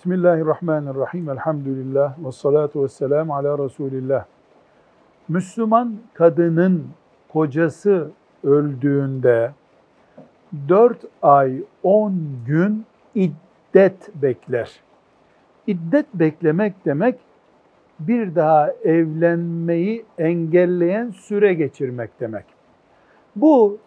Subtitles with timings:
[0.00, 1.28] Bismillahirrahmanirrahim.
[1.28, 2.24] Elhamdülillah.
[2.24, 4.24] Ve salatu ve selamu ala Resulillah.
[5.28, 6.86] Müslüman kadının
[7.32, 8.10] kocası
[8.44, 9.52] öldüğünde
[10.68, 12.14] 4 ay 10
[12.46, 12.84] gün
[13.14, 14.80] iddet bekler.
[15.66, 17.18] İddet beklemek demek
[17.98, 22.44] bir daha evlenmeyi engelleyen süre geçirmek demek.
[23.36, 23.78] Bu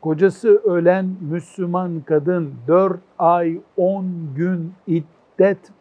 [0.00, 5.23] kocası ölen Müslüman kadın 4 ay 10 gün iddet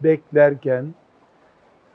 [0.03, 0.93] beklerken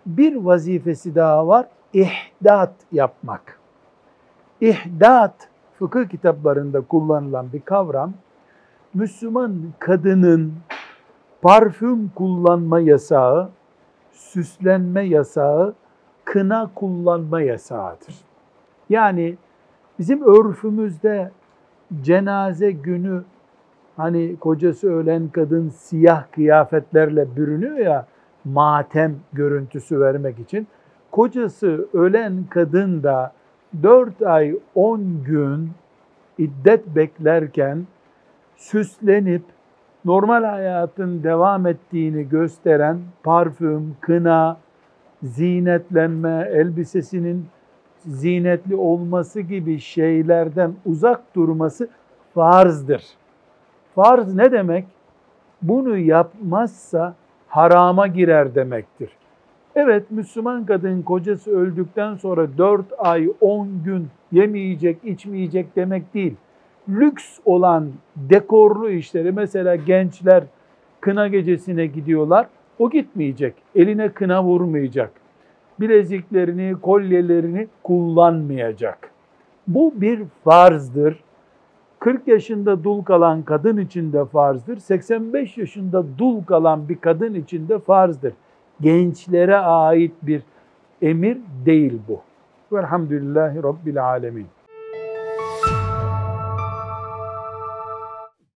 [0.06, 1.66] bir vazifesi daha var.
[1.92, 3.58] İhdat yapmak.
[4.60, 5.48] İhdat
[5.78, 8.12] fıkıh kitaplarında kullanılan bir kavram.
[8.94, 10.54] Müslüman kadının
[11.42, 13.50] parfüm kullanma yasağı,
[14.12, 15.74] süslenme yasağı,
[16.24, 18.14] kına kullanma yasağıdır.
[18.90, 19.36] Yani
[19.98, 21.30] bizim örfümüzde
[22.02, 23.24] cenaze günü
[23.98, 28.06] hani kocası ölen kadın siyah kıyafetlerle bürünüyor ya
[28.44, 30.66] matem görüntüsü vermek için.
[31.10, 33.32] Kocası ölen kadın da
[33.82, 35.70] 4 ay 10 gün
[36.38, 37.86] iddet beklerken
[38.56, 39.42] süslenip
[40.04, 44.56] normal hayatın devam ettiğini gösteren parfüm, kına,
[45.22, 47.46] zinetlenme, elbisesinin
[48.06, 51.88] zinetli olması gibi şeylerden uzak durması
[52.34, 53.02] farzdır.
[53.98, 54.84] Farz ne demek?
[55.62, 57.14] Bunu yapmazsa
[57.48, 59.10] harama girer demektir.
[59.76, 66.34] Evet Müslüman kadın kocası öldükten sonra 4 ay 10 gün yemeyecek, içmeyecek demek değil.
[66.88, 70.44] Lüks olan dekorlu işleri mesela gençler
[71.00, 72.46] kına gecesine gidiyorlar.
[72.78, 73.54] O gitmeyecek.
[73.74, 75.10] Eline kına vurmayacak.
[75.80, 79.10] Bileziklerini, kolyelerini kullanmayacak.
[79.68, 81.27] Bu bir farzdır.
[81.98, 84.76] 40 yaşında dul kalan kadın için de farzdır.
[84.76, 88.32] 85 yaşında dul kalan bir kadın için de farzdır.
[88.80, 90.42] Gençlere ait bir
[91.02, 92.20] emir değil bu.
[92.72, 94.46] Velhamdülillahi Rabbil Alemin.